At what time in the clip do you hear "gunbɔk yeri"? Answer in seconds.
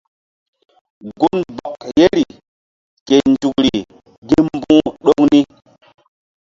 1.19-2.23